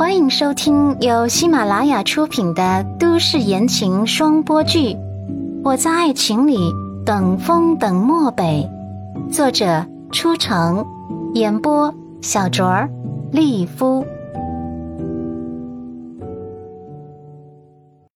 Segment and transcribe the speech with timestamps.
[0.00, 4.94] 欢迎收听由喜马拉雅出品的都市言情双播剧
[5.62, 6.56] 《我在爱情里
[7.04, 8.66] 等风等漠北》，
[9.30, 10.86] 作者初城，
[11.34, 12.88] 演播小卓儿、
[13.30, 14.06] 丽夫。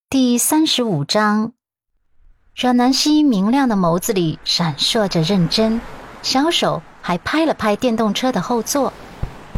[0.09, 1.51] 第三十五章，
[2.55, 5.79] 阮南希明亮的眸子里闪烁着认真，
[6.23, 8.91] 小手还拍了拍电动车的后座，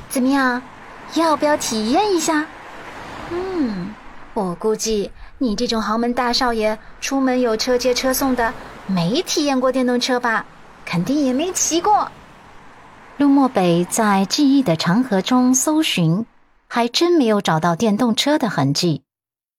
[0.10, 0.62] 怎么样？
[1.16, 2.46] 要不要体验一下？
[3.32, 3.94] 嗯，
[4.34, 8.54] 我估计你这种豪门大少爷，出门有车接车送的，
[8.86, 10.46] 没体验过电动车吧？
[10.86, 12.10] 肯定也没骑过。
[13.18, 16.26] 陆漠北在记忆的长河中搜寻，
[16.68, 19.04] 还真没有找到电动车的痕迹。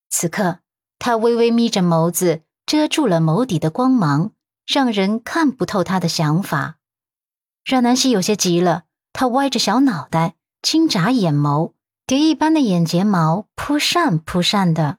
[0.08, 0.60] 此刻，
[0.98, 4.30] 他微微眯着眸子，遮住了眸底的光芒，
[4.66, 6.76] 让人看不透他的想法。
[7.66, 10.36] 阮南希有些急了，他歪着小脑袋。
[10.62, 11.72] 轻眨眼眸，
[12.06, 14.98] 蝶一般的眼睫毛扑扇扑扇的。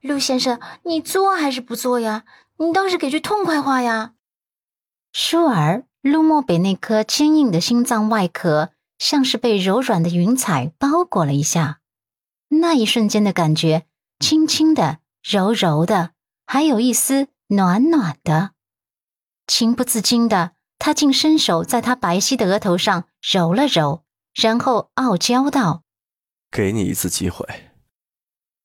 [0.00, 2.24] 陆先生，你做还是不做呀？
[2.56, 4.12] 你倒是给句痛快话呀！
[5.12, 11.80] 舒儿，陆漠北那颗坚硬的心脏外壳像是被柔软的云彩包裹了一下，
[12.48, 13.86] 那一瞬间的感觉，
[14.18, 16.10] 轻轻的、柔柔的，
[16.46, 18.50] 还有一丝暖暖的。
[19.46, 24.04] 情不自禁的，他竟伸手在他白皙的额头上揉了揉。
[24.34, 25.82] 然后傲娇道
[26.50, 27.46] ：“给你一次机会。”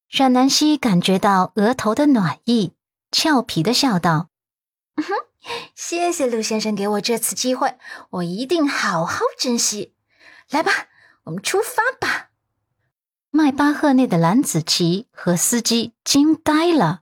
[0.09, 2.73] 阮南希感觉到额头的暖意，
[3.11, 4.29] 俏皮的笑道
[4.95, 5.03] ：“哼，
[5.73, 7.77] 谢谢陆先生给我这次机会，
[8.11, 9.93] 我一定好好珍惜。
[10.49, 10.71] 来吧，
[11.23, 12.29] 我们出发吧。”
[13.31, 17.01] 迈巴赫内的蓝子琪和司机惊呆了，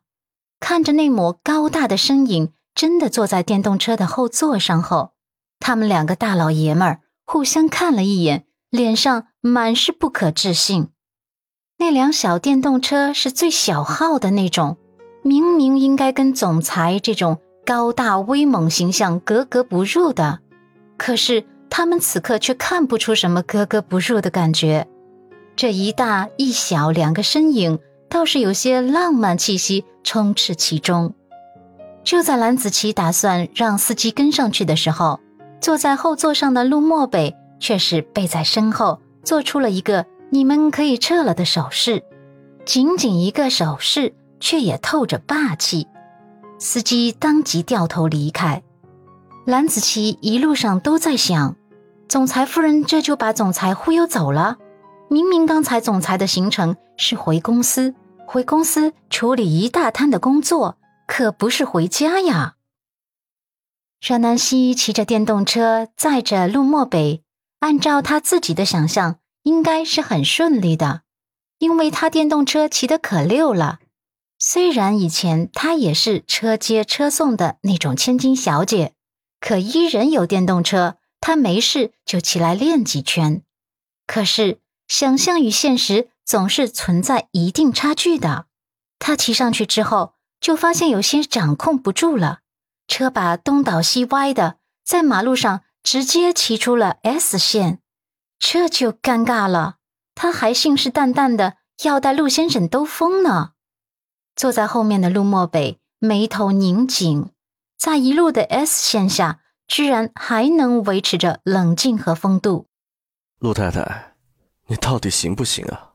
[0.59, 5.13] 看着那抹高大的身影真的坐在电动车的后座上后，
[5.59, 8.47] 他们两个大老爷们儿互相看了一眼。
[8.73, 10.87] 脸上满是不可置信，
[11.77, 14.77] 那辆小电动车是最小号的那种，
[15.21, 20.39] 明明应该跟总裁这种高大威猛形象格格不入的，
[20.97, 24.87] 可是他们此刻却看不出什么格格不入的感觉。
[25.55, 27.77] 这一大一小两个身影，
[28.09, 31.13] 倒是有些浪漫气息充斥其中。
[32.03, 35.19] 就在蓝子琪打算让司机跟上去的时候，
[35.61, 37.37] 坐在后座上的陆漠北。
[37.63, 42.03] 却是背在身后做出了一个“你们可以撤了”的手势，
[42.65, 45.87] 仅仅一个手势，却也透着霸气。
[46.59, 48.61] 司机当即掉头离开。
[49.45, 51.55] 蓝子琪一路上都在想：
[52.09, 54.57] 总裁夫人这就把总裁忽悠走了？
[55.09, 57.95] 明明刚才总裁的行程是回公司，
[58.27, 62.55] 回公司处理一大摊的工作，可不是回家呀。
[64.05, 67.22] 阮南希骑着电动车载着陆漠北。
[67.63, 71.03] 按照他自己的想象，应该是很顺利的，
[71.59, 73.79] 因为他电动车骑得可溜了。
[74.37, 78.95] 虽然以前他也是车接车送的那种千金小姐，
[79.39, 83.43] 可依人有电动车，他没事就骑来练几圈。
[84.05, 84.59] 可是
[84.89, 88.47] 想象与现实总是存在一定差距的。
[88.99, 92.39] 他骑上去之后，就发现有些掌控不住了，
[92.89, 95.61] 车把东倒西歪的，在马路上。
[95.83, 97.79] 直接骑出了 S 线，
[98.39, 99.75] 这就尴尬了。
[100.15, 103.51] 他还信誓旦旦的要带陆先生兜风呢。
[104.35, 107.29] 坐在后面的陆漠北眉头拧紧，
[107.77, 112.67] 在一路的 S 线下，居然还能维持着冷静和风度。
[113.39, 114.15] 陆太太，
[114.67, 115.93] 你到底行不行啊？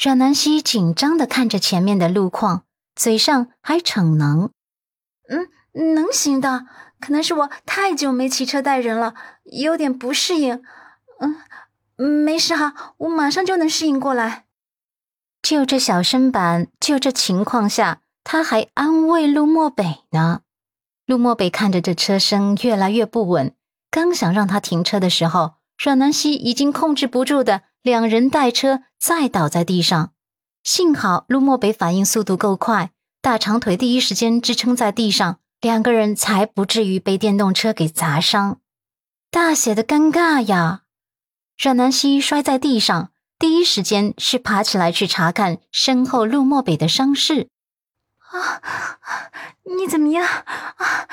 [0.00, 2.64] 阮南希紧张的看着前面的路况，
[2.94, 4.50] 嘴上还逞能
[5.28, 6.66] ：“嗯，能行的。”
[7.00, 9.14] 可能是我太久没骑车带人了，
[9.44, 10.62] 有点不适应。
[11.18, 14.44] 嗯，没事哈，我马上就能适应过来。
[15.42, 20.40] 就这小身板，就这情况下，他还安慰陆漠北呢。
[21.06, 23.54] 陆漠北看着这车身越来越不稳，
[23.90, 30.12] 刚想让他停车的时候，阮南希已经控制不住的两人带车再倒在地上。
[30.64, 32.90] 幸好陆漠北反应速度够快，
[33.22, 35.38] 大长腿第一时间支撑在地上。
[35.66, 38.60] 两个人才不至于被电动车给砸伤，
[39.32, 40.82] 大写的尴尬呀！
[41.58, 47.48] 阮南希摔在地上，第一时间是爬起来去查看身后陆漠北的伤势。
[48.30, 48.62] 啊，
[49.64, 50.24] 你怎么样？
[50.24, 51.08] 啊，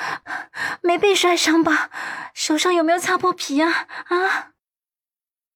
[0.84, 1.90] 没被摔伤吧？
[2.32, 3.88] 手上有没有擦破皮啊？
[4.06, 4.52] 啊！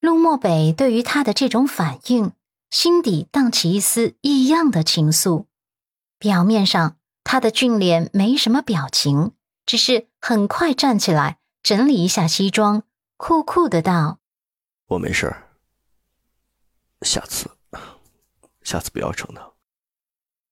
[0.01, 2.33] 陆漠北对于他的这种反应，
[2.69, 5.45] 心底荡起一丝异样的情愫，
[6.19, 6.98] 表面上。
[7.31, 9.33] 他的俊脸没什么表情，
[9.67, 12.85] 只是很快站起来，整理一下西装，
[13.19, 14.19] 酷酷的道
[14.89, 15.37] ：“我没事，
[17.03, 17.51] 下次
[18.63, 19.53] 下次不要逞能。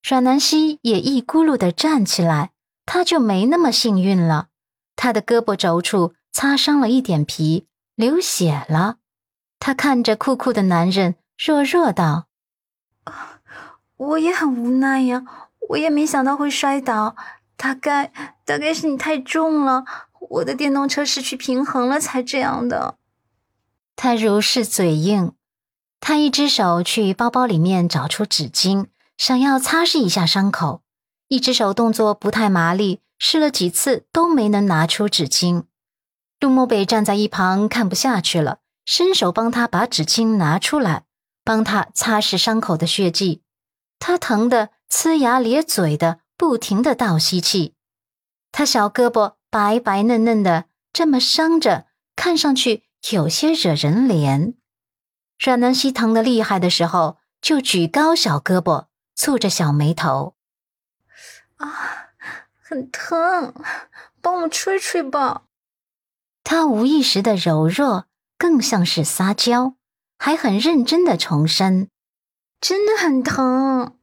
[0.06, 2.52] 阮南希也一咕噜的站起来，
[2.84, 4.49] 他就没那么幸运了。
[4.96, 8.99] 他的胳膊肘处擦伤了一点皮，流血了。
[9.58, 12.26] 他看着酷酷的男人，弱弱道
[13.96, 15.25] ：“我也很无奈呀，
[15.70, 17.16] 我也没想到会摔倒。
[17.56, 18.12] 大概
[18.44, 19.84] 大概是你太重了，
[20.30, 22.96] 我的电动车失去平衡了才这样的。”
[23.96, 25.32] 他如是嘴硬。
[25.98, 28.86] 他一只手去包包里面找出纸巾，
[29.16, 30.82] 想要擦拭一下伤口；
[31.28, 35.64] 一只手动作不太麻利，试了几次都没能拿出纸巾。
[36.38, 41.04] 陆漠北站在一旁看不下去了，伸手帮他把纸巾拿出来，
[41.42, 43.42] 帮他擦拭伤口的血迹。
[43.98, 47.74] 他疼的呲牙咧嘴的，不停的倒吸气。
[48.52, 54.54] 他小胳膊白白嫩嫩的，这么伤着，看上去有些惹人怜。
[55.38, 58.86] 阮南希疼得厉害的时候，就举高小胳膊，
[59.16, 60.34] 蹙着小眉头，
[61.56, 62.08] 啊，
[62.62, 63.52] 很疼，
[64.22, 65.42] 帮我吹吹吧。
[66.42, 68.06] 他无意识的柔弱，
[68.38, 69.74] 更像是撒娇，
[70.16, 71.90] 还很认真的重申
[72.60, 73.98] ：“真的很疼。”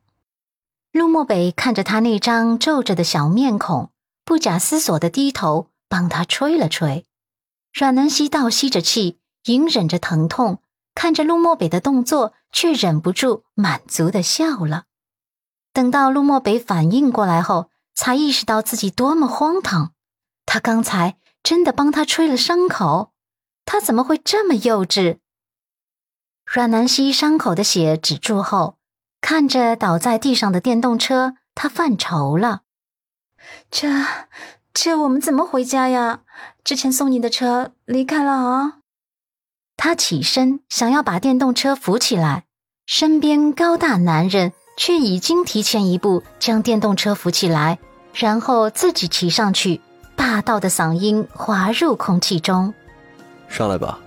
[0.93, 3.89] 陆漠北看着他那张皱着的小面孔，
[4.23, 7.07] 不假思索的低头帮他吹了吹。
[7.73, 10.61] 阮南希倒吸着气，隐忍着疼痛。
[10.93, 14.83] 看着陆漠北的动作，却忍不住满足的笑了。
[15.73, 19.93] 等到陆漠北反应过来后，才意识到自己多么荒唐。
[20.45, 23.11] 他刚才真的帮他吹了伤口，
[23.65, 25.17] 他怎么会这么幼稚？
[26.45, 28.77] 阮南希伤口的血止住后，
[29.23, 32.63] 看着倒在地上的电动车，他犯愁了：
[33.71, 33.87] 这
[34.73, 36.19] 这我们怎么回家呀？
[36.61, 38.79] 之前送你的车离开了啊。
[39.77, 42.43] 他起身想要把电动车扶起来，
[42.85, 47.79] 身边高大男人却已经提前一步将电动车扶起来，
[48.13, 49.79] 然后自己骑上去，
[50.17, 52.73] 霸道的嗓音滑入空气中
[53.47, 53.97] ：“上来吧。”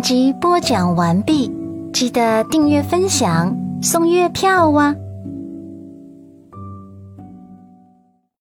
[0.00, 1.50] 集播讲完毕。
[1.92, 4.94] 记得订阅、分享、送月票哇！